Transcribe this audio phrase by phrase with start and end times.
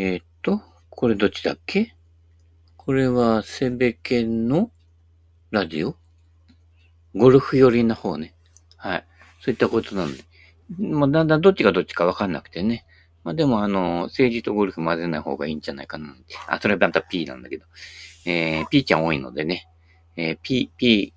[0.00, 1.96] えー、っと、これどっちだっけ？
[2.76, 4.70] これはセベケンの
[5.50, 5.96] ラジオ？
[7.16, 8.36] ゴルフ寄りな方ね。
[8.76, 9.04] はい。
[9.40, 10.22] そういったことなんで。
[10.78, 12.86] まあ、だんだんどっちがどっちかわかんなくてね。
[13.24, 16.14] まあでも、あの、政治とゴルフ混ぜない方がいいんじゃないかな。
[16.46, 17.66] あ、それはまた P なんだけど。
[18.24, 19.66] えー、P ちゃん多いのでね。
[20.16, 21.12] えー、P、P、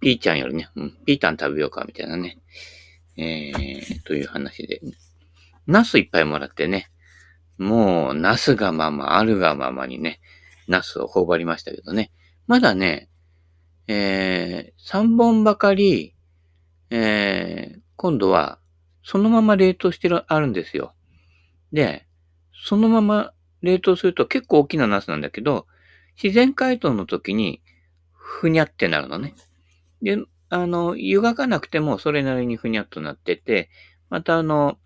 [0.00, 2.38] P ちゃんよりね、うん、P タン食べようか、みたいなね。
[3.18, 4.80] えー、という話で。
[5.66, 6.90] ナスいっぱいもらってね。
[7.58, 10.20] もう、ナスがまま、あるがままにね、
[10.68, 12.12] ナスを頬張りましたけどね。
[12.46, 13.08] まだね、
[13.88, 16.14] えー、3本ばかり、
[16.90, 18.58] えー、今度は、
[19.02, 20.94] そのまま冷凍してる、あるんですよ。
[21.72, 22.06] で、
[22.52, 25.66] そのまま冷凍すると結構大きなナスなんだけど、
[26.22, 27.62] 自然解凍の時に、
[28.12, 29.34] ふにゃってなるのね。
[30.02, 30.18] で、
[30.50, 33.70] あの、湯がかなくてもそれなりにふにゃっとなってて、
[34.10, 34.78] またあの、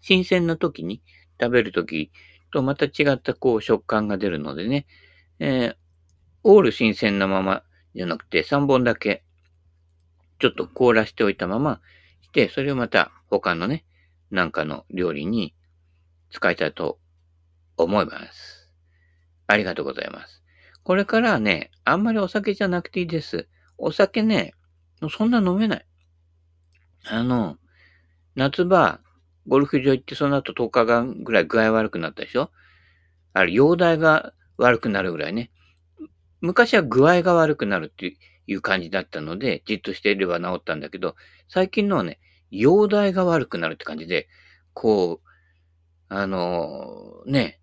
[0.00, 1.02] 新鮮な時に
[1.40, 2.10] 食べる時
[2.52, 4.86] とまた違ったこう食感が出るのでね、
[5.38, 5.76] えー、
[6.42, 7.62] オール新鮮なまま
[7.94, 9.24] じゃなくて3本だけ
[10.38, 11.80] ちょっと凍らしておいたまま
[12.22, 13.84] して、それをまた他のね、
[14.30, 15.54] なんかの料理に
[16.30, 16.98] 使いたいと
[17.76, 18.70] 思います。
[19.46, 20.42] ありがとうございます。
[20.82, 23.48] これからはね、あんまりお酒じゃなくていいです。
[23.78, 24.54] お酒ね、
[25.10, 25.86] そんな飲めない。
[27.06, 27.56] あの、
[28.34, 29.00] 夏場、
[29.46, 32.50] ゴルフ場行ってその後10日間ぐらい具合悪くなったでしょ？
[33.32, 35.50] あれ、容体が悪くなるぐらいね。
[36.40, 41.16] 昔は具合が悪くなるっていう感じだったので、じっとしていれば治ったんだけど、
[41.48, 42.18] 最近のはね、
[42.50, 44.28] 容体が悪くなるって感じで、
[44.72, 45.28] こう、
[46.08, 47.60] あのー、ね、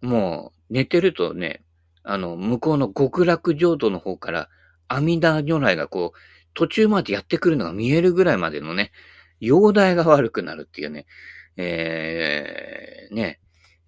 [0.00, 1.62] もう寝てるとね、
[2.02, 4.48] あの、向こうの極楽浄土の方から
[4.88, 6.18] 阿弥陀如来がこう、
[6.54, 8.92] 途中までやってくるのが見えるぐらいまでのね、
[9.40, 11.06] 容体が悪くなるっていうね、
[11.56, 13.40] えー、ね、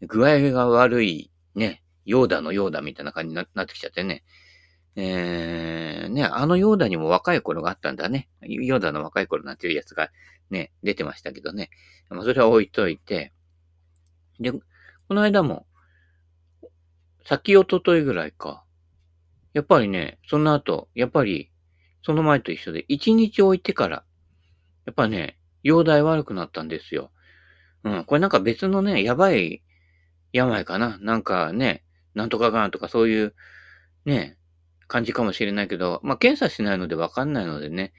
[0.02, 4.24] 具合が悪い、ね、ヨーダのヨーダみたいな感じになってきちゃってね。
[4.96, 8.28] えー、ね、あのヨーダにも若い頃があったんだね。
[8.40, 10.11] ヨーダの若い頃なんていうやつが
[10.50, 11.70] ね、出てましたけどね。
[12.08, 13.33] まあ、それは置いといて。
[14.40, 14.61] で、こ
[15.11, 15.67] の間も、
[17.24, 18.64] 先おとといぐらいか。
[19.52, 21.50] やっぱりね、その後、やっぱり、
[22.02, 24.05] その前と一緒で、一日置いてから、
[24.86, 25.37] やっぱね、
[25.68, 27.11] 容体悪くなったんですよ。
[27.84, 29.62] うん、これなんか別のね、やばい
[30.33, 30.98] 病かな。
[31.01, 31.84] なんかね、
[32.14, 33.34] なんとかがんとかそういう、
[34.06, 34.39] ね、
[34.86, 37.92] 感じかもしれないけど、まあ、検査しないのでわかんないのでね、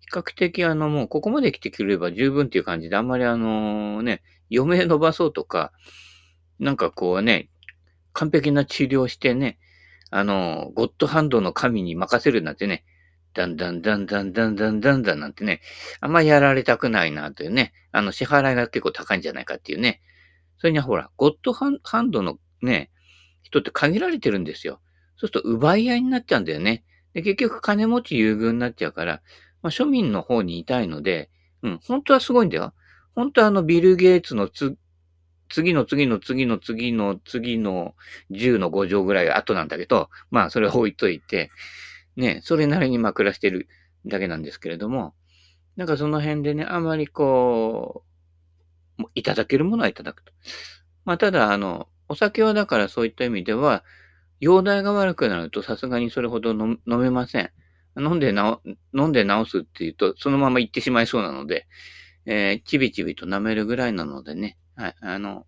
[0.00, 4.22] 比較的あの、もうここまで来てくれれば十分っていう感じで、あんまりあのね、
[4.54, 5.72] 余命伸ばそうとか、
[6.60, 7.50] なんかこうね、
[8.12, 9.58] 完璧な治療してね、
[10.10, 12.84] あの、ゴッドハンドの神に任せるなんてね、
[13.36, 15.60] だんだんだんだんだんだんだんだんなんてね、
[16.00, 20.00] あんまやられたくないなというね、あの、支払いが結構高いんじゃないかっていうね。
[20.56, 22.90] それにはほら、ゴッドハンドのね、
[23.42, 24.80] 人って限られてるんですよ。
[25.18, 26.82] そうすると奪い合いになっちゃうんだよね。
[27.12, 29.20] で、結局金持ち優遇になっちゃうから、
[29.60, 31.28] まあ、庶民の方にいたいので、
[31.62, 32.72] うん、本当はすごいんだよ。
[33.14, 34.78] 本当はあの、ビル・ゲイツのつ、
[35.50, 37.94] 次の次の次の次の次の
[38.30, 41.50] 10の5乗ぐらい後なんだけど、まあそれは置いといて、
[42.16, 43.68] ね、それなりにまあ暮らしてる
[44.06, 45.14] だけなんですけれども、
[45.76, 48.04] なんかその辺でね、あまりこ
[48.98, 50.32] う、いただけるものはいただくと。
[51.04, 53.84] まあただ、あの、お酒はだからそういった意味では、
[54.40, 57.50] 容体が悪くなるとさすがにそれほど飲めません。
[57.98, 58.60] 飲んでな
[58.94, 61.66] 飲んで治すっていうと、そのまま行ってしまいそうなので、
[62.26, 65.46] えー、ちびちびと舐めるぐらいなのでね、はい、あの、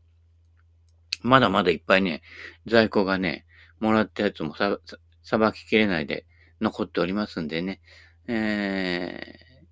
[1.22, 2.22] まだまだいっぱいね、
[2.66, 3.44] 在庫がね、
[3.80, 4.78] もらったやつもさ、
[5.22, 6.24] さばききれないで
[6.60, 7.80] 残っておりますんでね、
[8.26, 9.66] えー、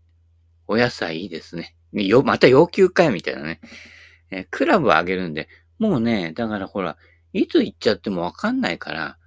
[0.67, 1.77] お野菜いいですね。
[1.93, 3.61] よ、また要求会みたいなね。
[4.31, 5.49] えー、クラブあげるんで、
[5.79, 6.97] もうね、だからほら、
[7.33, 9.19] いつ行っちゃってもわかんないから、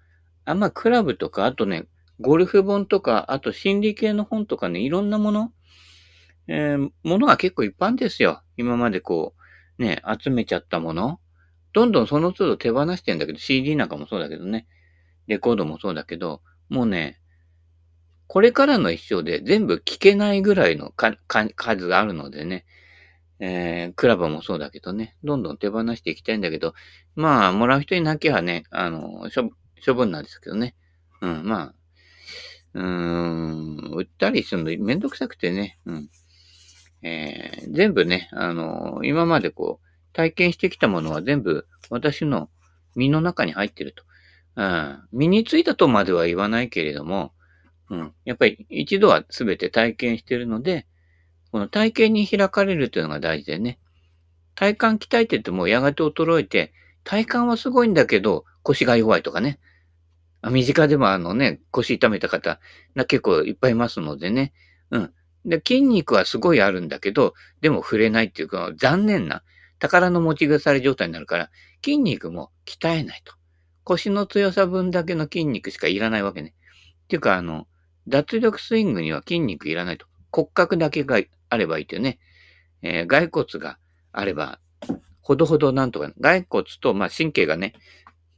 [0.46, 1.86] あんまクラブとか、あとね、
[2.20, 5.54] ゴルフ本とか、あと心理系の本とかね、いろんなもの、
[6.48, 8.42] えー、ものが結構いっぱいですよ。
[8.58, 9.36] 今までこ
[9.78, 11.20] う、ね、集めちゃったもの。
[11.72, 14.68] どんどんその都度手放してんだけど、CD なんかもそうだけどね。
[15.28, 17.19] レコードもそうだけど、もうね、
[18.30, 22.66] これからの一生で全部聞けないぐらいの数があるのでね。
[23.40, 26.74] えー、クラブもそうだけどね、どんどん手放していきたいんだけど、
[27.16, 29.30] まあ、もらう人いなきゃね、あの、
[29.86, 30.76] 処分なんですけどね。
[31.22, 31.74] うん、まあ、
[32.74, 36.10] うーん、売ったりするのめんどくさくてね、うん。
[37.02, 42.50] えー、全部ね、あの、今までこう、体験してきたものは全部私の
[42.96, 44.04] 身の中に入ってると。
[44.58, 47.32] うん、身についたとまでは言わないけれども、
[47.90, 50.86] うん、やっぱり一度は全て体験してるので、
[51.52, 53.80] この体験に開かれるというのが大事でね。
[54.56, 59.60] 体幹鍛えててもやがて衰えて、体幹はすごいんだけど、腰が弱いとかね。
[60.52, 62.60] 身近でもあのね、腰痛めた方、
[63.08, 64.54] 結構いっぱいいますのでね。
[64.92, 65.14] うん。
[65.46, 69.44] で、筋肉はすごいあるんだけど、でも触れないっていうか、残念な、
[69.80, 71.50] 宝の持ち腐れ状態になるから、
[71.84, 73.34] 筋肉も鍛えないと。
[73.84, 76.54] 腰の強さ分だけの筋肉しかいらないわけね。
[77.06, 77.68] っていうか、あの、
[78.10, 80.08] 脱力スイングには筋肉いらないと。
[80.32, 82.20] 骨格だけがあればいいってね。
[82.82, 83.78] えー、骸骨が
[84.12, 84.60] あれば、
[85.22, 87.74] ほどほどなんとか、骸骨と、まあ、神経がね、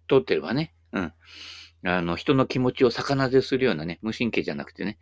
[0.10, 1.14] 通ってればね、うん。
[1.84, 4.98] あの、人の気持ちを逆なでするようなね、無神経じゃなくてね。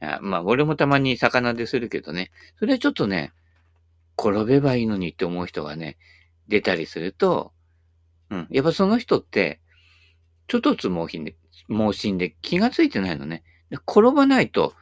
[0.00, 3.32] あまあ、俺もたまに魚でするけどね、それはちょっとね、
[4.18, 5.98] 転べばいいのにって思う人がね、
[6.48, 7.52] 出たりすると、
[8.30, 8.46] うん。
[8.50, 9.60] やっぱその人って、
[10.46, 11.36] ちょっとつ盲信で、
[11.68, 13.44] 盲信で気がついてないのね。
[13.70, 14.74] で転ばないと、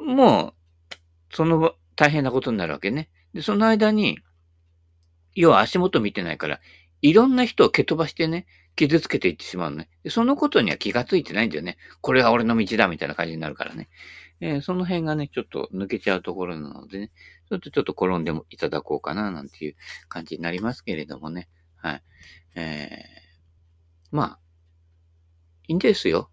[0.00, 0.94] もう、
[1.30, 3.10] その大変なことになるわけね。
[3.32, 4.18] で、その間に、
[5.34, 6.60] 要は足元見てないから、
[7.02, 8.46] いろんな人を蹴飛ばしてね、
[8.76, 9.88] 傷つけていってしまうのね。
[10.02, 11.76] でそのことには気がついてないんだよね。
[12.00, 13.88] これが俺の道だみたいな感じになるからね。
[14.40, 17.12] えー、その辺がね、ちょっと抜けちゃうところなのでね、
[17.48, 19.76] ちょっとちょっと転んでもいただこうかな、なんていう
[20.08, 21.48] 感じになりますけれどもね。
[21.76, 22.02] はい。
[22.56, 24.38] えー、まあ、
[25.68, 26.30] いいんですよ。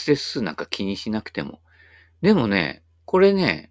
[0.00, 1.60] クセス数なんか気にしなくても。
[2.22, 3.70] でもね、これね、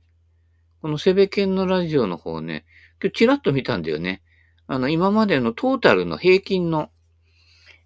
[0.82, 2.66] このセベケンのラジオの方ね、
[3.02, 4.22] 今日チラッと見たんだよね。
[4.68, 6.90] あの、今までのトータルの平均の、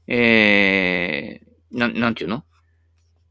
[0.08, 2.44] えー、な、なんていうの？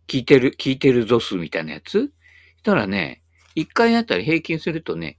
[0.09, 2.13] 聞いてる、聞いてるぞ数みたいなやつ？
[2.57, 3.23] したらね、
[3.57, 5.19] 1回あたり平均するとね、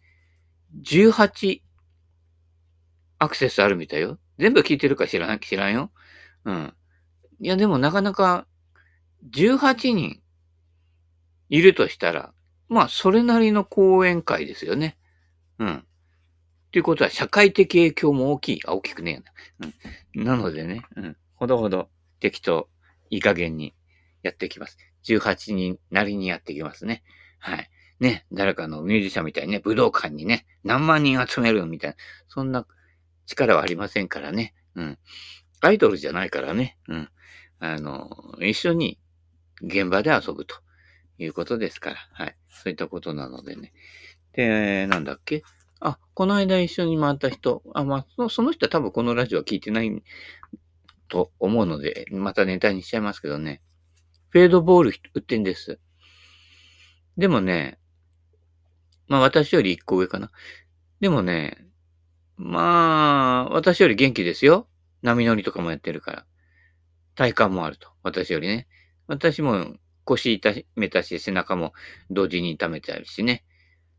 [0.83, 1.61] 18
[3.19, 4.17] アクセスあるみたいよ。
[4.39, 5.91] 全部聞いてるか知らない、知らんよ。
[6.45, 6.73] うん。
[7.39, 8.47] いや、でもなかなか、
[9.31, 10.21] 18人
[11.49, 12.33] いるとしたら、
[12.69, 14.97] まあ、それなりの講演会ですよね。
[15.59, 15.85] うん。
[16.71, 18.59] ということは、社会的影響も大きい。
[18.65, 19.23] あ、大きくね
[19.59, 19.71] えな。
[20.15, 20.23] うん。
[20.23, 21.17] なのでね、うん。
[21.35, 21.89] ほどほど、
[22.19, 22.67] 適当、
[23.09, 23.75] いい加減に
[24.23, 24.77] やっていきます。
[25.05, 27.03] 18人なりにやっていきますね。
[27.37, 27.69] はい。
[27.99, 31.97] ね、誰かのミュージシャンみたいにね、武道館にね、何万人集めるみたいな、
[32.27, 32.65] そんな
[33.27, 34.55] 力はありませんからね。
[34.75, 34.97] うん。
[35.61, 36.77] アイドルじゃないからね。
[36.87, 37.09] うん。
[37.59, 38.09] あの、
[38.41, 38.99] 一緒に
[39.61, 40.55] 現場で遊ぶと
[41.17, 41.95] いうことですから。
[42.13, 42.35] はい。
[42.49, 43.73] そういったことなのでね。
[44.33, 45.43] で、なんだっけ？
[45.79, 47.61] あ、この間一緒に回った人。
[47.73, 50.03] あ、まあ、その人は多分このラジオは聞いてない
[51.09, 53.61] と思うので、またネタにしちゃいますけどね。
[54.29, 55.79] フェードボール売ってんです。
[57.17, 57.79] でもね、
[59.07, 60.31] まあ私より一個上かな。
[60.99, 61.67] でもね、
[62.37, 64.67] まあ、私より元気ですよ。
[65.03, 66.25] 波乗りとかもやってるから。
[67.13, 67.89] 体幹もあると。
[68.01, 68.67] 私よりね。
[69.07, 71.73] 私も腰痛めたし、背中も
[72.09, 73.43] 同時に痛めたりしね。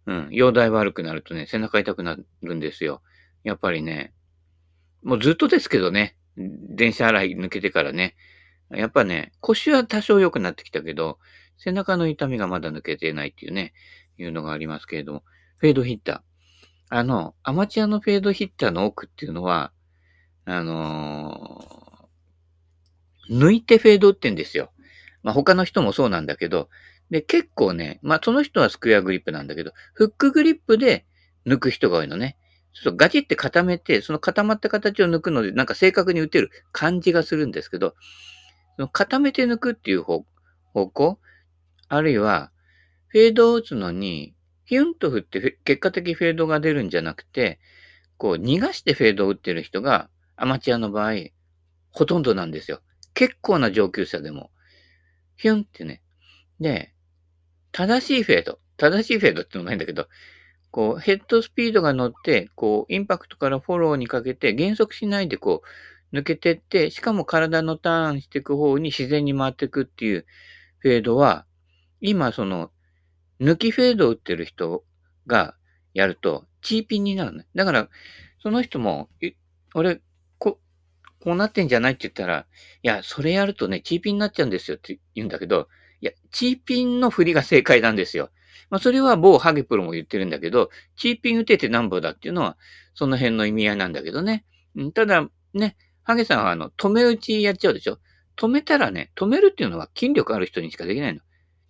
[0.06, 0.28] うん。
[0.30, 3.02] 容体悪くなるとね、背中痛くなるんですよ。
[3.42, 4.12] やっぱりね。
[5.02, 6.16] もうずっとですけどね。
[6.36, 8.16] 電車洗い抜けてからね。
[8.70, 11.18] やっぱね、腰は多少良くなってきたけど、
[11.58, 13.72] 背中の痛みがまだ抜けてないっていうね、
[14.18, 15.24] いうのがありますけれども、
[15.58, 16.20] フェードヒッター。
[16.90, 19.72] あの、アマチュアのフェードヒッターの奥っていうのは、
[20.44, 24.73] あのー、抜いてフェードってんですよ。
[25.24, 26.68] まあ、他の人もそうなんだけど、
[27.10, 31.06] で、結構ね、まあ、その人はスクエアグリップなんだけど、フックグリップで
[31.46, 32.36] 抜く人が多いのね。
[32.74, 37.94] ちょっとガチって固めて、その固まった形を抜くので、なんか正確に打てる感じがするんですけど、
[38.76, 40.24] その固めて抜くっていう方
[40.72, 41.18] 向、
[41.88, 42.50] あるいは、
[43.08, 44.34] フェードを打つのに、
[44.66, 47.60] ヒュンと振って結果的フェードが出るんじゃなくて、
[48.16, 51.12] こう逃がしてフェードを打ってる人がアマチュアの場合、
[51.92, 52.80] ほとんどなんですよ。
[53.14, 54.50] 結構な上級者でも。
[55.36, 56.02] ヒュンってね。
[56.60, 56.92] で、
[57.72, 58.58] 正しいフェード。
[58.76, 60.08] 正しいフェードってのもないんだけど、
[60.70, 65.62] こう、ヘッドスピードが乗って、こう、インパクトからフォローにかけて、減速しないでこ
[66.12, 70.26] う、抜けてって、しかも体のターンしていく方に自然に回っていくっていう
[70.78, 71.46] フェードは、
[72.00, 72.70] 今その、
[73.40, 74.84] 抜きフェードを打ってる人
[75.26, 75.56] が
[75.92, 77.46] やると、チーピンになるね。
[77.54, 77.88] だから、
[78.42, 79.08] その人も、
[79.74, 80.00] 俺、
[81.24, 82.46] こ、うなってんじゃないって言ったら、
[82.82, 85.68] いや、それやるとね、チーピンになっちゃうんですよって言うんだけど、
[86.00, 88.30] いや、チーピンの振りが正解なんですよ。
[88.68, 92.58] まあ、それは某ハゲプロも言ってるんだけど、チーピン打ててなんぼだっていうのは、
[92.94, 94.44] その辺の意味合いなんだけどね。
[94.92, 97.98] ただ、ね、ハゲさんはあの、止め打ちやっちゃうでしょ
[98.36, 101.20] 止めたらね、止めるっていうのは筋力ある人にしかできないの。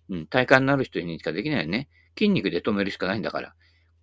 [0.09, 1.87] うん、体幹のある人にしかできないよね。
[2.17, 3.53] 筋肉で止めるしかないんだから。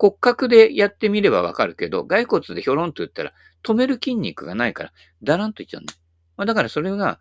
[0.03, 3.33] 骨格でやってみればわかるけど、骸骨でひょろんと言ったら、
[3.63, 4.93] 止める筋肉がないから、
[5.23, 5.95] だらんといっちゃうんだ。
[6.37, 7.21] まあ、だからそれが、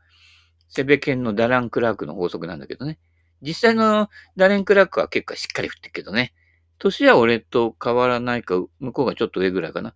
[0.67, 2.97] セベケンのダラン・クラークの法則なんだけどね。
[3.43, 6.33] 実際のダレン・クラークは結構しっかり振ってるけどね。
[6.79, 9.93] 年は俺と変わらないか、向こうがちょっと上ぐらいかな。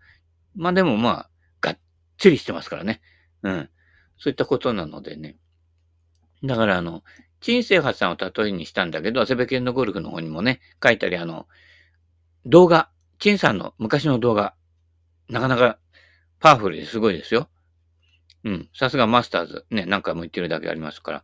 [0.55, 1.29] まあでもまあ、
[1.61, 1.79] がっ
[2.19, 3.01] ちりしてますからね。
[3.41, 3.69] うん。
[4.19, 5.37] そういったことなのでね。
[6.43, 7.03] だからあの、
[7.39, 11.47] 陳生発さんを例えにしたんだけど、セベケンのゴルフの方にもね、書いたり、あの、
[12.45, 14.53] 動画、陳さんの昔の動画、
[15.29, 15.79] なかなか
[16.39, 17.49] パワフルですごいですよ。
[18.43, 18.69] うん。
[18.73, 19.65] さすがマスターズ。
[19.71, 21.23] ね、何回も言ってるだけありますか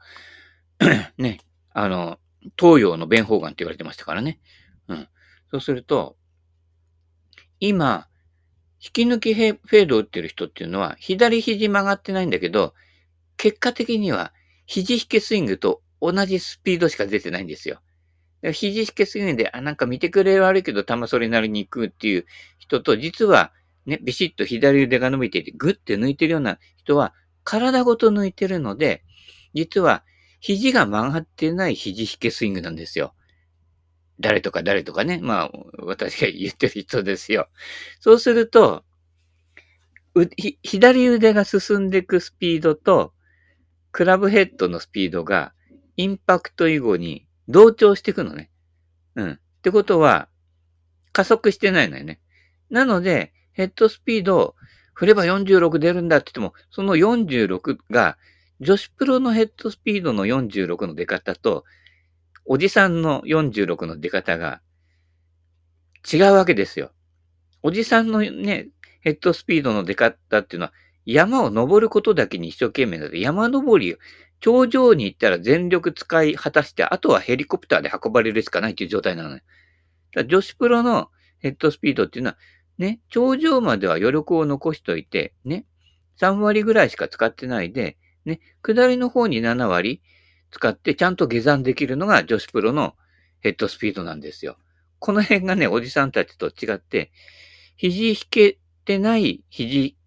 [0.80, 1.14] ら。
[1.20, 1.40] ね、
[1.74, 2.18] あの、
[2.60, 4.40] 東洋の弁法眼って言われてましたからね。
[4.88, 5.08] うん。
[5.52, 6.18] そうすると、
[7.60, 8.08] 今、
[8.84, 12.74] 引き抜きフェードを打ってる人っていうのは、左肘曲がってないんだけど、
[13.38, 14.34] 結果的には、
[14.66, 17.82] 肘引けスイングと同じスピードしか出てないんですよ。
[18.44, 22.26] 肘引けスイングで、あ、なんか見てくれ悪いけど、球それなりに行くっていう
[22.58, 23.54] 人と、実は、
[23.86, 29.04] ね、ビシッと左腕が伸びていて、グッて抜いてるような人は、体ごと抜いてるので、
[29.54, 30.04] 実は、
[30.40, 33.14] 肘が曲がってない肘引けスイングなんですよ。
[34.20, 35.20] 誰とか誰とかね。
[35.22, 37.48] まあ、私が言ってる人ですよ。
[38.00, 38.84] そうすると、
[40.64, 43.14] 左腕が進んでいくスピードと、
[43.92, 45.54] クラブヘッドのスピードが、
[45.98, 48.50] インパクト以後に同調していくのね。
[49.16, 49.32] うん。
[49.32, 50.28] ってことは、
[51.14, 52.20] 加速してないのよね。
[52.70, 54.56] なので、ヘッドスピードを
[54.94, 58.18] 振れば46出るんだって言っても、その46が
[58.62, 61.66] 女子プロのヘッドスピードの46の出方と、
[62.46, 64.62] おじさんの46の出方が
[66.12, 66.92] 違うわけですよ。
[67.64, 68.70] おじさんのね、
[69.02, 70.74] ヘッドスピードの出方っていうのは、
[71.06, 73.98] 山を登ることだけに一生懸命だって、山登り、
[74.42, 79.44] 頂上に行ったら全力使い果たして、あとはヘリコプターで運ばれるしかないっていう状態なのね。
[80.28, 82.38] 女子プロのヘッドスピードっていうのは、
[82.78, 85.66] ね、頂上までは余力を残しといて、ね、
[86.20, 90.02] 3割ぐらいしか使ってないで、ね、下りの方に7割
[90.52, 92.96] 使ってちゃんと下山できるのが女子プロの
[93.40, 94.58] ヘッドスピードなんですよ。
[95.00, 97.12] この辺がね、おじさんたちと違って、
[97.78, 99.98] 肘引けてない肘、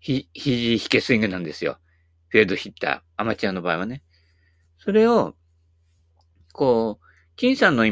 [0.00, 1.78] ひ肘引けスイングなんですよ。
[2.32, 4.02] フェードヒッター、アマチュアの場合はね。
[4.78, 5.34] それを、
[6.54, 7.84] こう、金さんの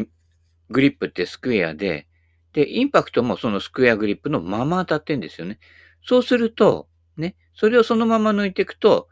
[0.71, 2.09] グリップってスクエアで、
[2.55, 5.59] で、インパクトもそのスクエアグリップのまま当たってんですよね。
[6.03, 9.09] そうすると、ね、それをそのまま抜いていくと、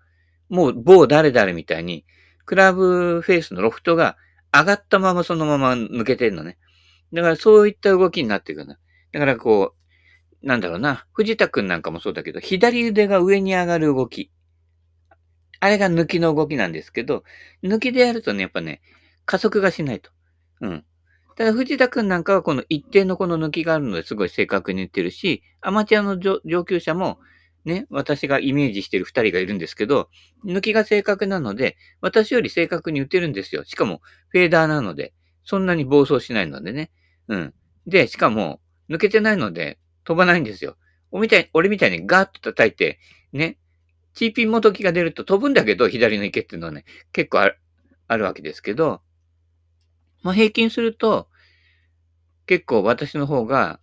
[0.48, 2.06] もう某誰々みたいに、
[2.46, 4.16] クラブフェイスのロフトが
[4.50, 6.56] 上がったままそのまま抜けてんのね。
[7.12, 8.78] だからそういった動きになっていくな。
[9.12, 9.74] だからこ
[10.42, 14.30] う、なんだろうな、藤田くんなんかもそうだけど、左腕が上に上がる動き。
[15.60, 17.24] あれが抜きの動きなんですけど、
[17.62, 18.80] 抜きでやるとね、やっぱね、
[19.24, 20.10] 加速がしないと。
[20.60, 20.84] うん。
[21.36, 27.18] ただ、藤田くんなんかはこの一定のこの抜きがあるのですごい正確に言ってるし、アマチュアの上級者も、
[27.64, 30.08] ね、私がイメージしてる二人がいるんですけど、
[30.44, 33.64] 抜きが正確なので、私より正確に打てるんですよ。
[33.64, 34.00] しかも、
[34.30, 35.12] フェーダーなので、
[35.44, 36.90] そんなに暴走しないのでね。
[37.28, 37.54] うん。
[37.86, 40.76] で、しかも、抜けてないので、飛ばないんですよ。
[41.10, 42.98] 俺みたい俺みたいにガーッと叩いて、
[43.32, 43.58] ね、
[44.18, 47.60] チーピンもどきが出ると飛ぶんだけど、左の池っていうのはね、結構ある
[48.08, 49.00] あるわけですけど、
[50.24, 51.28] まあ、平均すると、
[52.46, 53.78] 結構私の方が、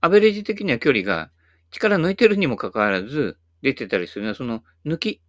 [0.00, 1.30] アベレージ的には距離が
[1.70, 5.20] 力抜いてるにもかかわらず出てたりするのは、その抜き。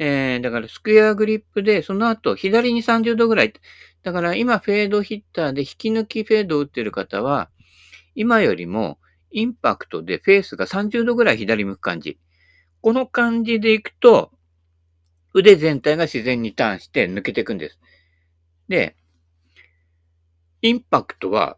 [0.00, 3.52] えー、だからスクエアグリップで、その後左に30度ぐらい。
[4.02, 7.48] だから今フェードヒッターで引き抜きフェードを打ってる方は、
[8.16, 8.98] 今よりも
[9.30, 12.18] インパクトでフェースが30度ぐらい左向く感じ。
[12.84, 14.30] この感じでいくと、
[15.32, 17.78] 腕全体が自然にターンして抜けていくんです。
[18.68, 18.94] で、
[20.60, 21.56] インパクトは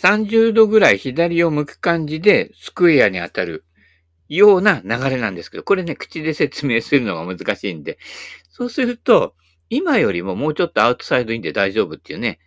[0.00, 3.64] 30度ぐらい左を向く感じでスクエアに当たる
[4.28, 7.98] ような流れなんですけど、これね、口で説明するのが難しいんで、
[8.50, 9.34] そうすると、
[9.68, 12.38] 今よりももうちょっとアウトサイドインで大丈夫っていうね、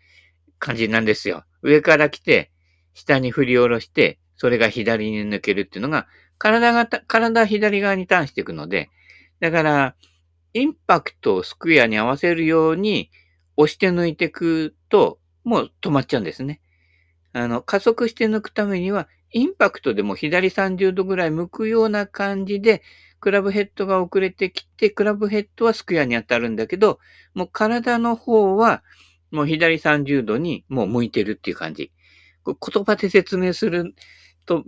[0.57, 1.43] 感じなんですよ。
[1.63, 2.49] 上から来て、
[2.93, 6.07] 下に振り下ろして、それが左に抜けるっていうのが、
[6.41, 8.89] 体が、体は左側にターンしていくので、
[9.41, 9.95] だから、
[10.55, 13.11] インパクトをスクエアに合わせるように
[13.57, 16.59] 押して抜いていくと、もう止まっちゃうんですね。
[17.33, 22.81] あの、加速して抜くためには、インパクトでも左30度ぐらい向くような感じで、
[23.19, 26.97] クラブヘッドが遅れてきて、クラブヘッドはスクエアに当たるんだけど、
[27.35, 28.81] もう体の方は、
[29.29, 31.91] もう左30度にもう向いてるっていう感じ。
[32.47, 33.93] 言葉で説明する
[34.45, 34.63] と、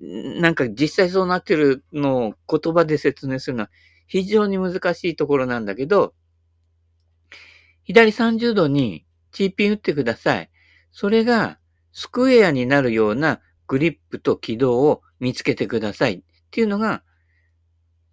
[0.00, 3.70] なんか実際そうなってるのを言葉で説明するのは
[4.06, 6.14] 非常に難しいところなんだけど、
[7.84, 10.50] 左30度にチーピン打ってください。
[10.92, 11.58] それが
[11.92, 17.02] スクエアになるようなグリップと軌道を見つけてくださいっていうのが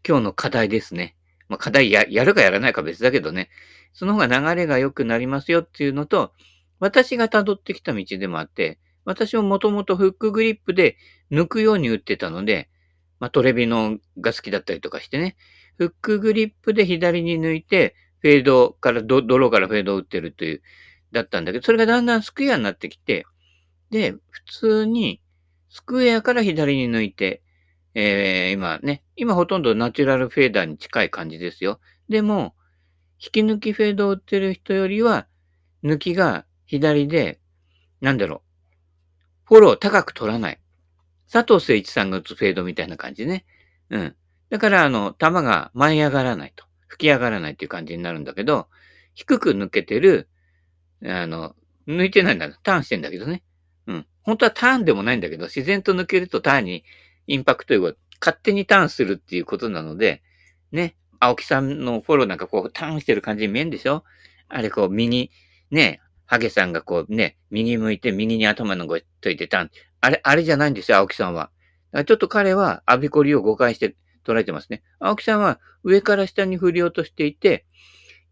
[0.07, 1.15] 今日の課題ですね。
[1.47, 3.49] まあ、課題ややるかやらないか別だけどね。
[3.93, 6.33] その方が流れが良くなりますよっていうのと、
[6.79, 10.97] 私が辿ってきた道でもあって、私ももともとフックグリップで
[11.31, 12.69] 抜くように打ってたので、
[13.19, 15.35] まあ、トレビノが好きだったりとかしてね、
[15.77, 20.61] フックグリップで左に抜いて、フェードからド、ドローからフェードを打ってるという、
[21.11, 23.25] だったんだけど、それがだんだんスクエアになってきて、
[23.91, 25.21] で、普通に、
[25.69, 27.41] スクエアから左に抜いて、
[27.93, 31.79] えー、今ね、今ほとんどナチュラルフェーダーに近い感じですよ。
[32.09, 32.55] でも、
[33.19, 35.27] 引き抜きフェードを打ってる人よりは、
[35.83, 37.39] 抜きが左で、
[38.01, 38.41] なんだろう、
[39.45, 40.59] フォロー高く取らない。
[41.31, 43.45] 佐藤誠一さんが打つフェードみたいな感じね。
[43.89, 44.15] うん。
[44.49, 46.65] だから、あの、球が舞い上がらないと。
[46.87, 48.67] 吹き上がらないっていう感じになるんだけど、
[49.13, 50.29] 低く抜けてる、
[51.03, 51.55] あの、
[51.87, 52.49] 抜いてないんだ。
[52.63, 53.43] ターンしてんだけどね。
[53.87, 54.05] うん。
[54.23, 56.83] 本当はターンでもないんだけど、自然と抜けるとターンに
[57.27, 60.23] インパクトが勝手にターンするっていうことなので、
[60.71, 64.03] ね、青木さんのフォローなんかこうターンしてる感じに見えるんでしょ？
[64.47, 65.31] あれこう右、
[65.71, 69.71] ね、ハゲさんがこうね、右向いて右に頭のごといてターン。
[70.01, 71.51] あれ、あれじゃないんですよ、青木さんは。
[72.05, 74.83] ちょっと彼はアビコリを誤解して捉えてますね。
[74.99, 77.65] 青木さんは上から下に振り落としていて、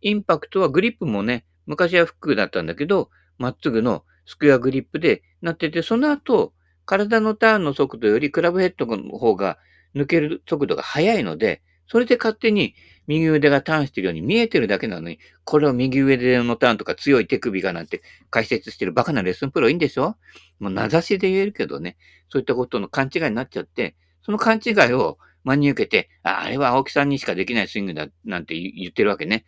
[0.02, 6.54] インパクトはグリップもね、昔はフックだったんだけど、まっすぐのスクエアグリップでなってて、その後、
[6.86, 9.58] 体のターンの速度よりクラブヘッドの方が
[9.96, 12.76] 抜ける速度が速いので、それで勝手に
[13.08, 20.16] 右腕がターンしてるように見えてるだけなのに、これを右腕のターンとか強い手首がなんて解説してるバカなレッスンプロいいんでしょ？
[20.60, 21.98] もう名指しで言えるけどね、
[22.30, 29.46] そういったことの勘違いになっちゃって、その勘違いを真に受けて、ああれは青木さんにしかできないスイングだなんて言ってるわけね。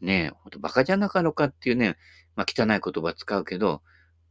[0.00, 1.96] ねえ、ほんとバカじゃなかろかっていうね、
[2.34, 3.82] まあ汚い言葉使うけど、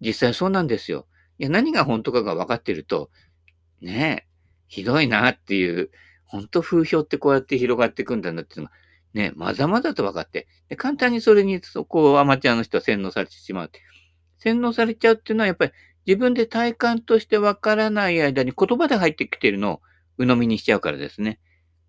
[0.02, 1.08] 実際そうなんですよ。
[1.40, 3.10] いや、何が本当かが分かってると、
[3.80, 4.28] ねえ、
[4.68, 5.90] ひどいなっていう、
[6.28, 8.72] 本当風評ってこうやって広がっていくんだなっていうのが、
[9.14, 13.72] ね、まざまざと分かって、で簡単にそれに、そこをアマチュアの人は洗脳されてしまう。
[14.38, 15.72] 洗脳されちゃうっていうのは、やっぱり
[16.06, 19.82] 自分で体感として分からない間に言葉で入ってきてるのを
[20.18, 21.40] 鵜呑みにしちゃうからですね。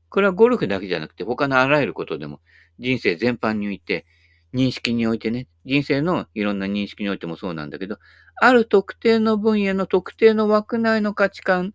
[0.09, 2.40] これはゴルフだけじゃなくて、他のあらゆることでも、
[2.78, 4.07] 人生全般において、
[4.55, 7.98] 認識においてね、人生のいろんな認識においてもそうなんだけど、
[8.40, 11.74] ある特定の分野の特定の枠内の価値観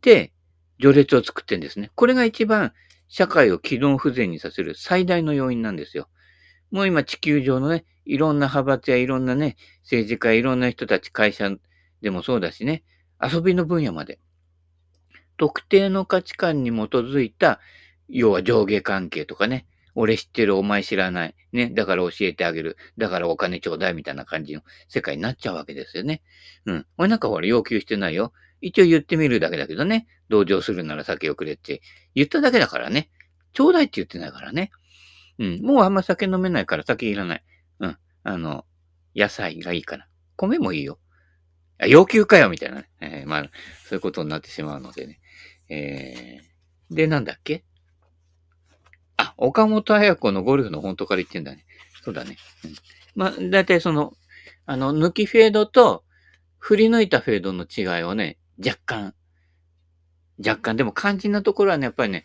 [0.00, 0.32] で
[0.80, 1.90] 序列を作ってんですね。
[1.94, 2.72] これが一番
[3.08, 6.08] 社会を機能不全にさせる最大の要因なんですよ。
[6.70, 11.50] もう今地球上のね、いろんな派閥やいろんなね、政治家、いろんな人たち、会社
[12.02, 12.82] でもそうだしね、
[13.22, 14.18] 遊びの分野まで。
[15.36, 17.60] 特定の価値観に基づいた、
[18.08, 21.34] 要は上下関係とかね、俺知ってる、お前知らない。
[21.52, 21.70] ね。
[21.70, 22.76] だから教えてあげる。
[22.98, 26.20] だからお金ちょうだいみたいな感じの世界になっちゃうわけですよね。
[26.66, 26.86] うん。
[26.98, 28.32] 俺なんかほら要求してないよ。
[28.66, 30.06] 一応言ってみるだけだけどね。
[30.30, 31.82] 同情するなら酒をくれって
[32.14, 33.10] 言っただけだからね。
[33.52, 34.70] ちょうだいって言ってないからね。
[35.38, 35.60] うん。
[35.62, 37.44] もうあんま酒飲めないから酒いらない。
[37.80, 37.96] うん。
[38.22, 38.64] あの、
[39.14, 40.08] 野菜がいいかな。
[40.36, 40.98] 米もいいよ。
[41.78, 42.90] あ要求かよみたいなね。
[43.00, 43.50] えー、まあ、
[43.84, 45.20] そういうことになってしまうのでね。
[45.68, 47.64] えー、で、なんだっけ？
[49.18, 51.66] あ、岡本彩子のゴルフの本当から言ってんだね。
[52.02, 52.38] そうだね。
[52.64, 52.74] うん、
[53.14, 54.14] まあ、だいたいその、
[54.66, 56.04] あの、抜きフェードと
[56.58, 59.14] 振り抜いたフェードの違いをね、若干、
[60.38, 62.24] 若干、でも肝心なところはね、やっぱりね、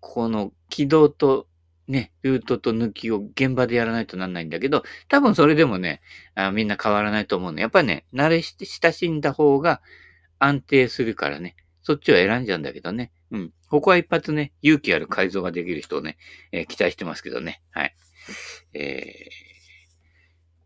[0.00, 1.46] この軌道と
[1.88, 6.02] ね、ルートと抜きを現場でやらないとなんないんだけど、多分それでもね、
[6.34, 7.60] あみんな変わらないと思うの。
[7.60, 9.80] やっぱりね、慣れして親しんだ方が
[10.38, 13.10] 安定するからね、そっちを選んじゃうんだけどね。
[13.30, 13.52] うん。
[13.70, 16.18] ここは一発ね、勇気ある改造ができる人をね、
[16.52, 17.62] えー、期待してますけどね。
[17.70, 17.96] はい。
[18.74, 19.28] え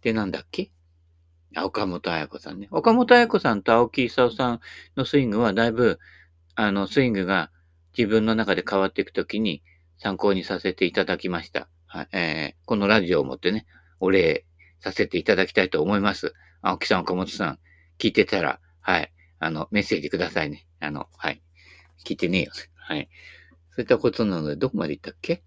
[0.00, 0.70] ー、で、なんだっけ、
[1.56, 2.68] 岡本彩子さんね。
[2.70, 4.60] 岡本彩子さんと青木勲さん
[4.96, 5.98] のスイングはだいぶ、
[6.54, 7.50] あの、スイングが
[7.96, 9.62] 自分の中で変わっていくときに
[9.98, 11.68] 参考にさせていただきました。
[11.86, 12.08] はい。
[12.12, 13.66] えー、このラジオをもってね、
[14.00, 14.46] お礼
[14.80, 16.34] させていただきたいと思います。
[16.62, 17.58] 青木さん、岡本さん、
[17.98, 19.12] 聞いてたら、はい。
[19.38, 20.66] あの、メッセージくださいね。
[20.80, 21.42] あの、はい。
[22.04, 22.52] 聞いてねえよ。
[22.76, 23.08] はい。
[23.70, 25.42] そういったことなので、どこまで行ったっけ？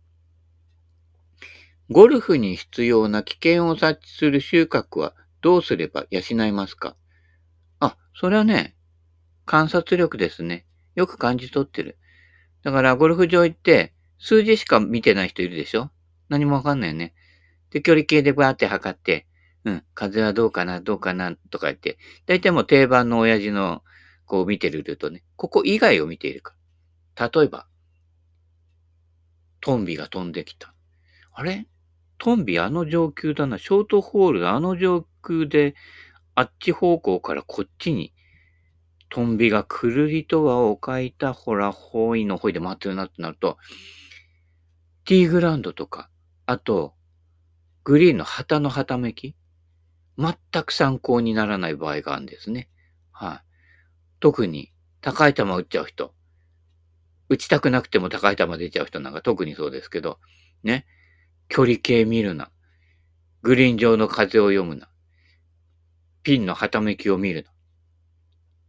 [1.92, 5.14] ゴルフに必要な危険を察知する収穫は
[5.46, 6.96] どうすれば養いますか？
[7.80, 8.76] あ、それはね、
[9.46, 10.66] 観察力ですね。
[10.96, 12.00] よく感じ取ってる。
[12.64, 15.92] だから、ゴルフ場行って、数字しか見てない人いるでしょ？
[16.30, 17.14] 何もわかんないよね。
[17.70, 19.28] で、距離計でバーって測って、
[19.66, 23.84] うん、風はどうかな、どうかな、とか言って、だいたいもう定番の親父の、
[24.26, 26.56] こう見てるとね、ここ以外を見ているか
[27.20, 27.68] 例えば、
[29.62, 30.74] トンビが飛んできた。
[31.34, 31.68] あれ？
[32.18, 33.60] トンビあの上級だな。
[33.60, 35.76] ショートホールあの上空で、
[36.36, 38.14] あっち方向からこっちに、
[39.10, 43.58] トンビがくるりと輪を描いたほら、ほいのほいで回ってるなってなると、
[45.06, 46.10] ティーグラウンドとか、
[46.46, 46.94] あと、
[47.84, 49.36] グリーンの旗の旗めき、
[50.18, 52.70] 全く参考にならない場合があるんですね。
[53.12, 53.42] はい。
[54.20, 56.14] 特に、高い球打っちゃう人。
[57.30, 60.20] 打ちたくなくても高い球出ちゃう人なんか特にそうですけど、
[60.64, 60.86] ね。
[61.48, 62.52] 距離計見るな。
[63.42, 64.90] グリーン上の風を読むな。
[66.26, 67.52] ピンのはためきを見るな。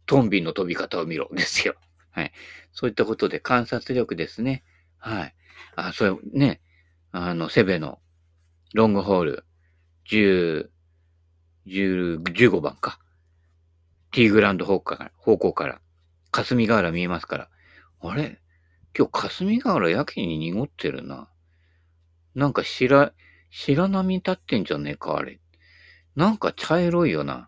[0.05, 1.27] トンビの飛び方を見ろ。
[1.33, 1.75] ですよ。
[2.11, 2.31] はい。
[2.71, 4.63] そういったことで観察力ですね。
[4.99, 5.35] はい。
[5.75, 6.61] あ、そうね。
[7.11, 7.99] あの、セベの
[8.75, 9.45] ロングホール、
[10.05, 10.69] 10、
[11.65, 12.99] 10、15番か。
[14.11, 15.81] ティーグランド方向から、方向から、
[16.31, 17.49] 霞ヶ原見えますから。
[18.01, 18.39] あれ？
[18.97, 21.27] 今日霞ヶ原やけに濁ってるな。
[22.35, 23.13] なんか白、
[23.49, 25.39] 白波立ってんじゃねえか、あれ。
[26.17, 27.47] なんか茶色いよな。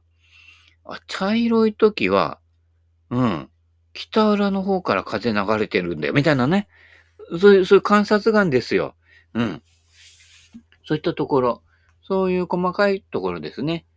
[0.86, 2.40] あ、茶色い時は、
[3.10, 3.50] うん。
[3.94, 6.68] 北裏の方から風流れてるんだよ、みたいなね。
[7.40, 8.94] そういう、そういう観察眼ですよ。
[9.34, 9.64] うん。
[10.86, 11.64] そういったところ。
[12.04, 13.88] そういう細かいところですね。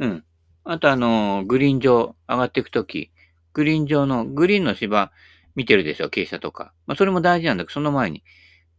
[0.00, 0.24] うん。
[0.64, 3.12] あとあの、グリーン上上がっていくとき、
[3.52, 5.12] グリーン上の、グリーンの芝
[5.54, 6.72] 見てるでしょ、傾斜とか。
[6.86, 8.24] まあ、それも大事なんだけど、その前に、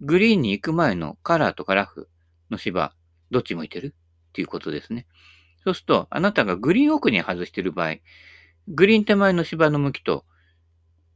[0.02, 2.10] グリーンに行く前のカラーとかラフ
[2.52, 2.94] の芝、
[3.32, 3.96] どっち向いてる？
[4.40, 5.06] ていうことですね。
[5.66, 7.96] そうすると、あなたがグリーン奥に外してる場合、
[8.70, 10.24] グリーン手前の芝の向きと、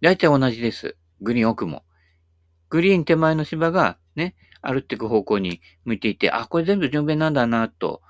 [0.01, 0.97] 大体同じです。
[1.21, 1.83] グリーン奥も。
[2.69, 8.01] グリーン手前の芝がね、歩っていく方向に向いていて、あ、これ全部順便なんだな、と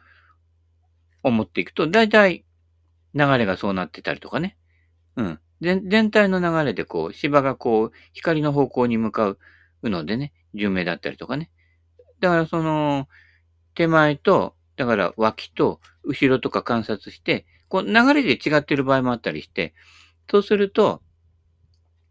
[1.22, 2.44] 思っていくと、大体
[3.14, 4.58] 流れがそうなってたりとかね。
[5.16, 5.40] うん。
[5.62, 9.38] 全体の流れでこう、芝がこう、光の方向に向かう
[9.84, 11.52] のでね、順命だったりとかね。
[12.20, 13.08] だからその、
[13.76, 19.74] 手前と、だから脇と後ろとか観察して、こう流れで違ってる場合もあったりして、
[20.30, 21.02] そうすると、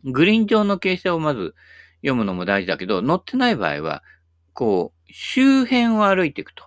[0.04, 1.54] グリーン上の傾斜をまず
[1.96, 4.02] 読むのも大事だけど、乗ってない場合は、
[4.54, 6.64] こう、周辺を歩いていくと。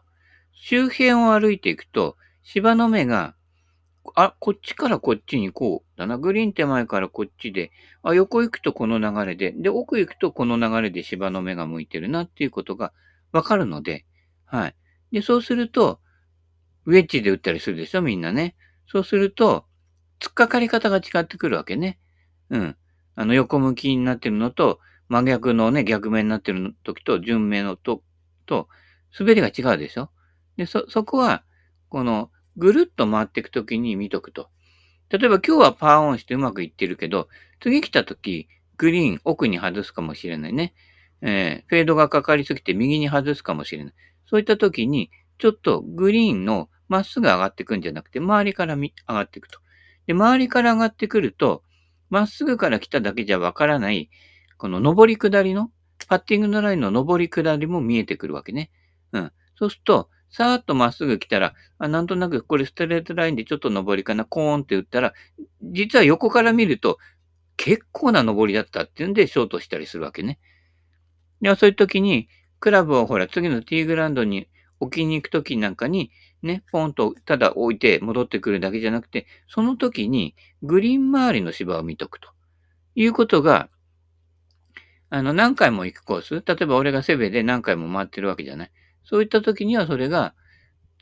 [0.54, 3.36] 周辺を歩いていくと、芝の目が
[4.14, 6.18] あ、こっちからこっちにこうだな。
[6.18, 7.72] グリーン手前からこっちで、
[8.04, 12.94] あ、横行くとこの流れで、で、奥行くとこの流れで芝の目が向いてるなっていうことが
[13.32, 14.06] わかるので、
[14.46, 14.76] はい。
[15.16, 16.02] で、そうすると、
[16.86, 18.54] ウェッジで打ったりするでしょ、みんなね。
[18.86, 19.66] そうすると、
[20.20, 22.00] 突っかかり方が違ってくるわけね。
[22.50, 22.76] うん。
[23.16, 28.04] あの、横向きになってるのと、真逆のね、逆面になってる時と、順面のと、
[28.46, 28.68] と、
[29.18, 30.10] 滑りが違うでしょ
[30.58, 31.46] で、そ、そこは、
[31.88, 34.50] この、ぐるっと回っていくときに見とくと。
[35.08, 37.30] 例えば今日はパーオンしてうまくいってるけど、
[37.62, 40.74] 次来たとき、グリーン奥に外すかもしれないね。
[41.22, 43.94] えー、フェードがかかりすぎて右に外すかもしれない。
[44.26, 49.60] そういったときに、ちょっとグリーンのまっすぐ上がっていくんじゃなくて、周りから上がっていくと。
[50.08, 51.64] で、周りから上がってくると、
[52.10, 54.10] まっすぐから来ただけじゃわからない、
[54.58, 55.72] この上り下りの、
[56.08, 58.70] パッティングのラインの上り下りも見えてくるわけね。
[59.12, 59.32] うん。
[59.56, 65.14] そうすると、さーっとまっすぐ来たら、あなんとなくこれストレートラインでちょっと上りかな、コーンって打ったら、
[65.62, 66.98] 実は横から見ると
[67.58, 70.40] 結構な上りだったっていうんでショートしたりするわけね。
[71.42, 72.28] ではそういう時に、
[72.60, 74.48] クラブをほら次のティーグラウンドに
[74.80, 82.30] 置きに行く時なんかに、ね、ポンとただ置いて戻ってくるだけじゃなくて、その時にグリーン周りの芝を見とくと
[82.96, 83.70] いうことが、
[85.10, 88.72] あの、何回も行くコース、例えば俺がセベで何回も回ってるわけじゃない。
[89.04, 90.34] そういった時にはそれが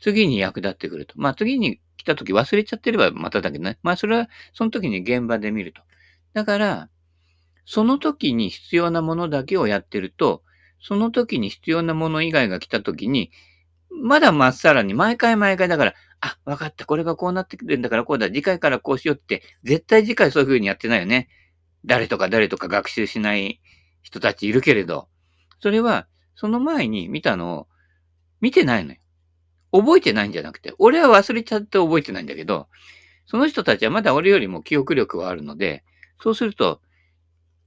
[0.00, 1.14] 次に役立ってくると。
[1.16, 3.78] まあ次に来た時忘れちゃってればまただけどね。
[3.82, 5.82] まあそれはその時に現場で見ると。
[6.32, 6.88] だから、
[7.64, 10.43] その時に必要なものだけをやってると、
[10.86, 13.32] その時に必要なもの以外が来た時に、
[13.90, 21.30] まだまっさらに毎回毎回だから、あ、わかった、これがこうなってくるんだからこうだ、次回からこうしようって、絶対次回そういう風にやってないよね。
[21.86, 23.62] 誰とか誰とか学習しない
[24.02, 25.08] 人たちいるけれど、
[25.58, 27.68] それは、その前に見たのを
[28.42, 28.98] 見てないのよ。
[29.72, 32.68] 覚えてないんじゃなくて、俺は忘れちゃって覚えてないんだけど、
[33.24, 35.82] その人たちはまだ俺よりも記憶力はあるので、
[36.22, 36.82] そうすると、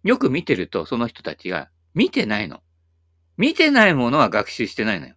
[0.03, 2.62] よく見てると、その人たちが見てないの。
[3.38, 5.15] 見てないものは学習してないのよ。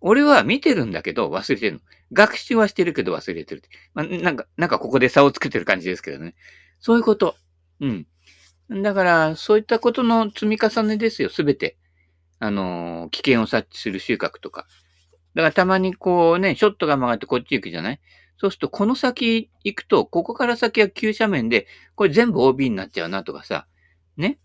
[0.00, 1.80] 俺は見てるんだけど忘れてるの。
[2.12, 3.62] 学習はしてるけど忘れてる。
[3.94, 6.34] まあ、なんか、なんかここで差をつけてる感じですけどね。
[6.80, 7.36] そういうこと。
[7.80, 8.06] うん。
[8.82, 11.76] だから、そういったことの積み重ねですよ、すべて。
[12.38, 14.66] あの、危険を察知する収穫とか。
[15.34, 18.00] だからたまにこうね、ショットが曲がってこっち行くじゃない？
[18.36, 23.66] そうすると、この先行くと、ここから先は急斜面で、これ全部 OB になっちゃうなとかさ、
[24.16, 24.38] ね？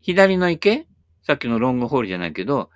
[0.00, 0.86] 左の池？
[1.26, 2.70] さっきのロングホールじゃないけど、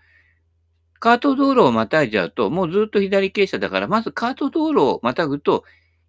[0.99, 5.65] カート道路をまたいじゃうと、もうずっと左傾斜だから、まずカート道路をまたぐと、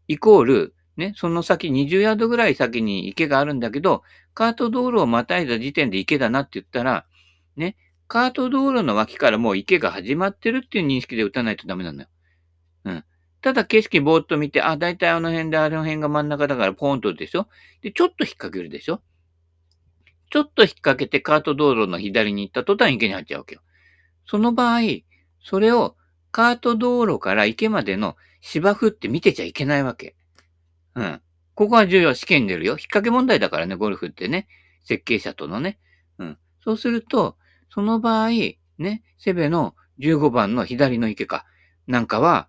[0.08, 7.06] イコール、ね、その先20ヤードぐらい先に池があるんだけど、カート道路をまたいだ時点で池だなって言ったら、
[7.56, 7.78] ね、
[8.08, 12.08] カート道路の脇からもう池が始まってるっていう認識で打たないとダメなのよ。
[12.86, 13.06] うん。
[13.42, 17.48] ただ景色ぼーっと見て、あ、だいたいあの辺であの辺が真ん中だからポーンとでしょ
[17.82, 19.02] で、ちょっと引っ掛けるでしょ
[20.32, 23.62] ちょっと引っ掛けてカート道路の左に行った途端池に入っちゃうわけよ。
[24.26, 24.82] その場合、
[25.44, 25.98] それを
[26.32, 30.16] カート道路から池までの芝生って見てちゃいけないわけ。
[30.96, 31.22] うん。
[31.54, 32.14] ここは重要。
[32.14, 32.74] 試験出るよ。
[32.74, 34.48] 引っ掛け問題だからね、ゴルフってね。
[34.86, 35.80] 設計者とのね。
[36.18, 36.38] うん。
[36.64, 37.38] そうすると、
[37.70, 41.46] その場合、ね、セベの15番の左の池か。
[41.88, 42.48] なんかは、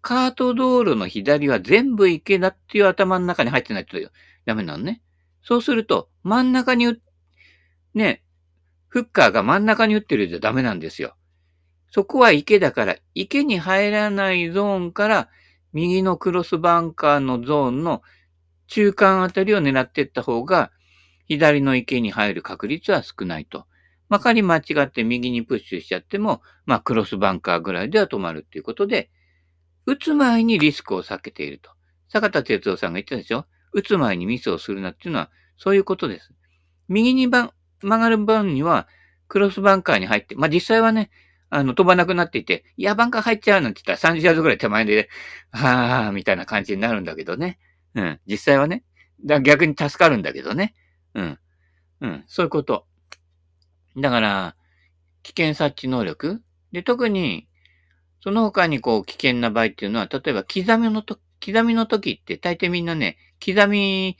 [0.00, 3.98] カート道路の左は全部池だっていう頭の中に入ってないと
[4.46, 5.02] ダメなのね。
[5.42, 6.92] そうすると、真ん中に
[7.94, 8.24] ね、
[8.88, 11.14] フッカーが真ん中に打ってるじゃダメなんですよ。
[11.92, 15.28] そこは池だから、池に入らないゾーンから、
[15.72, 18.02] 右のクロスバンカーのゾーンの
[18.66, 20.72] 中間あたりを狙っていった方が、
[21.28, 23.66] 左の池に入る確率は少ないと。
[24.08, 29.10] まかり間違って右にプッシュしちゃっても、まあクロスバンカーぐらいでは止まるっていうことで、
[29.86, 31.70] 打つ前にリスクを避けていると。
[32.08, 33.46] 坂田哲夫さんが言ってたでしょ？
[33.72, 36.32] 打つ前にミスをするなっていうのは、そういうことです。
[36.88, 38.88] 右に曲がる番には、
[39.28, 41.10] クロスバンカーに入って、まあ、実際はね、
[41.50, 45.08] あの、飛ばなくなっていて、いや、バンカー入っちゃうなんて言ったら30ヤードぐらい手前で、
[45.50, 47.58] はぁー、みたいな感じになるんだけどね。
[47.94, 48.20] うん。
[48.26, 48.84] 実際はね。
[49.24, 50.74] だ逆に助かるんだけどね。
[51.14, 51.38] うん。
[52.00, 52.24] うん。
[52.26, 52.86] そういうこと。
[53.96, 54.56] だから、
[55.22, 56.42] 危険察知能力
[56.72, 57.48] で、特に、
[58.20, 64.18] その他にこう危険な場合っていうのは、例えば刻みのと、刻みの時って大抵みんなね、刻み、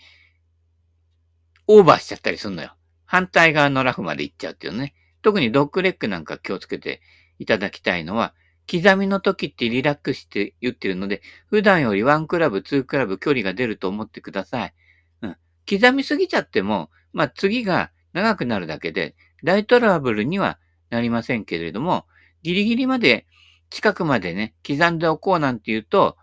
[1.67, 2.75] オーバーしちゃったりするのよ。
[3.05, 4.95] 反対側のラフまで行っちゃうっていうね。
[5.23, 7.01] 特にドッグレッグなんか気をつけて
[7.39, 8.35] いただきたいのは、
[8.71, 14.75] 刻みの時ってリラックスして言ってるので、普段より1クラブ、2クラブ距離が出ると思ってください。
[15.23, 15.37] うん。
[15.69, 20.59] 刻みすぎちゃっても、まあ次が長くなるだけで、大トラブルには
[20.91, 22.07] なりませんけれども、
[22.43, 23.27] ギリギリまで
[23.71, 26.17] 近くまでね、刻んでおこうなんて言うと、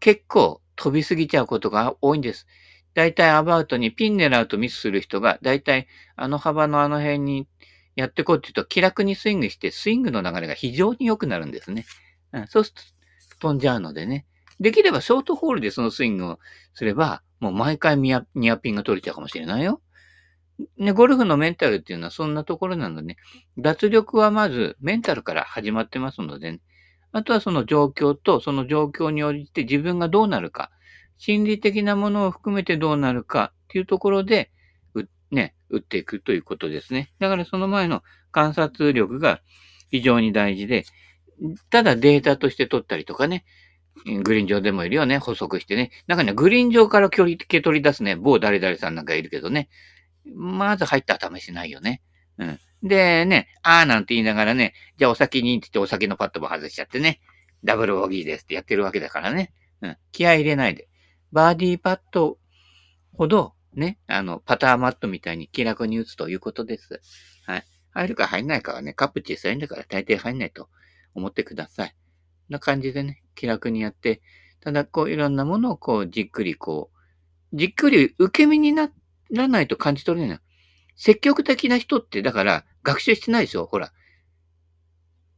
[0.00, 2.46] 結構飛びすぎちゃうことが多いんです。
[3.00, 5.86] だいたいアバウトにピン狙うとミスする人が、だいたい
[6.16, 7.48] あの幅のあの辺に
[7.96, 11.86] やってこうって言うと気楽にスイングして、スイングの流れが非常に良くなるんですね。
[12.32, 12.82] うん、そうする
[13.30, 14.26] と飛んじゃうのでね。
[14.60, 16.38] できればショートホールでそのスイングを
[16.74, 19.80] すれば、もう毎回ニアニアピンが取れちゃうかもしれないよ。
[20.76, 23.16] ね、ゴルフのメンタルっていうのはそんなところなので、ね、
[23.56, 26.60] 脱力はまずメンタルから始まってますので、ね、
[27.12, 30.70] あとはその状況とその状況に応じて自分がどうなるか、
[31.20, 34.50] 心理的なものを含めてどうなるかっていうところで、
[35.30, 37.12] ね、打っていくということですね。
[37.18, 38.02] だからその前の
[38.32, 39.42] 観察力が
[39.90, 40.86] 非常に大事で、
[41.68, 43.44] ただデータとして取ったりとかね、
[44.24, 45.90] グリーン上でもいるよね、補足してね。
[46.06, 49.68] 中にはグリーン上から距離け取り出すね、某誰々さんなんかいるけどね。
[50.34, 52.00] まず入ったら試しないよね。
[52.38, 52.58] うん。
[52.82, 57.20] でね、あーなんて言いながらね、じゃあお先にって言ってお酒のパッドも外しちゃってね、
[57.62, 59.52] ダブルボギーですってやってるわけだからね。
[59.82, 59.96] うん。
[60.12, 60.88] 気合入れないで。
[61.32, 62.38] バーディーパッド
[63.14, 67.00] ほど、ね、あの、パターマットみたいに気楽に打つということです。
[67.46, 67.64] はい。
[67.92, 70.68] 入るか入んないかはね、カップ小さいんだから大抵入んないと
[71.14, 71.94] 思ってください。
[72.48, 74.22] な感じでね、気楽にやって、
[74.60, 76.90] ただこういろんなものをこうじっくりこ
[77.52, 78.90] う、じっくり受け身にな
[79.30, 80.40] らないと感じ取れない。
[80.96, 83.66] 積極的な人ってだから学習してないですよ。
[83.66, 83.92] ほら。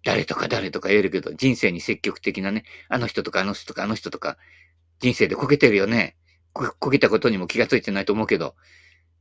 [0.05, 4.37] 誰とか誰とか言えるけど、人生に積極的なね、あの人とかあの人とかあの人とか、
[5.03, 6.17] 人生でこけてるよね。
[6.53, 8.55] こけたことにも気がついてないと思うけど、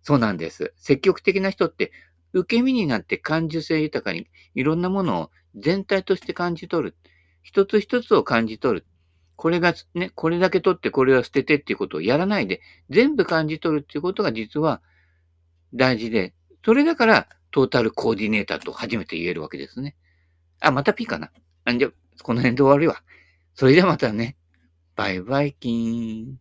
[0.03, 0.73] そうなんです。
[0.77, 1.91] 積極的な人って
[2.33, 6.95] 受け身になって感受性豊かにいろんなものを全体として感じ取る。
[7.41, 8.85] 一つ一つを感じ取る。
[9.35, 14.81] これがね、これだけ取ってこれは捨ててっていうことをやらないで、全部感じ取るっていうことが実は
[15.73, 19.95] 大事で、それだからトータルコーディネーターと初めて言えるわけですね。
[20.59, 21.31] あ、また P かな。
[21.65, 21.89] あじゃ、
[22.21, 23.01] この辺で終わるわ。
[23.55, 24.37] それじゃまたね。
[25.01, 26.39] バイバイキーン。